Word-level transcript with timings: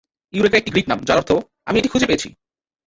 Eureka 0.33 0.57
একটি 0.57 0.71
Greek 0.71 0.87
নাম, 0.89 0.99
যার 1.03 1.19
অর্থ 1.21 1.31
"আমি 1.67 1.77
এটি 1.79 1.89
খুঁজে 1.89 2.07
পেয়েছি"। 2.07 2.27